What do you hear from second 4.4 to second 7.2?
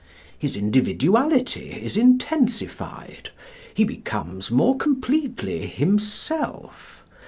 more completely himself.